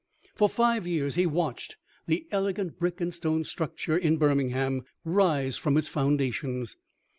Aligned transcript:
For 0.33 0.49
five 0.49 0.87
years 0.87 1.13
he 1.13 1.27
watched 1.27 1.77
the 2.07 2.25
elegant 2.31 2.79
brick 2.79 2.99
and 3.01 3.13
stone 3.13 3.43
structure 3.43 3.95
in 3.95 4.17
Birmingham 4.17 4.81
rise 5.05 5.57
from 5.57 5.77
its 5.77 5.87
foundations. 5.89 6.75